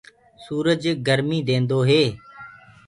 [0.43, 2.03] سُورج گرميٚ ديندو هي۔